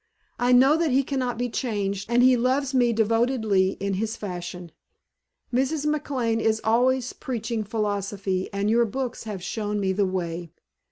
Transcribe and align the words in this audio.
I 0.39 0.51
know 0.51 0.77
that 0.77 0.89
he 0.89 1.03
cannot 1.03 1.37
be 1.37 1.47
changed 1.47 2.09
and 2.09 2.23
he 2.23 2.35
loves 2.35 2.73
me 2.73 2.91
devotedly 2.91 3.73
in 3.73 3.93
his 3.93 4.17
fashion. 4.17 4.71
Mrs. 5.53 5.85
McLane 5.85 6.39
is 6.39 6.59
always 6.63 7.13
preaching 7.13 7.63
philosophy 7.63 8.51
and 8.51 8.67
your 8.67 8.85
books 8.85 9.25
have 9.25 9.43
shown 9.43 9.79
me 9.79 9.93
the 9.93 10.07
way." 10.07 10.49